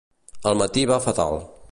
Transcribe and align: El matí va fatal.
El 0.51 0.57
matí 0.61 0.85
va 0.93 0.99
fatal. 1.07 1.39